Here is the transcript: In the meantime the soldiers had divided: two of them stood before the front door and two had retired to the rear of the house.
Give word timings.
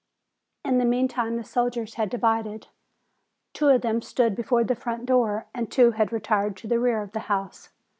In 0.65 0.79
the 0.79 0.85
meantime 0.85 1.35
the 1.37 1.43
soldiers 1.43 1.93
had 1.93 2.09
divided: 2.09 2.69
two 3.53 3.69
of 3.69 3.81
them 3.81 4.01
stood 4.01 4.33
before 4.35 4.63
the 4.63 4.73
front 4.73 5.05
door 5.05 5.45
and 5.53 5.71
two 5.71 5.91
had 5.91 6.11
retired 6.11 6.57
to 6.57 6.67
the 6.67 6.79
rear 6.79 7.03
of 7.03 7.11
the 7.11 7.19
house. 7.29 7.69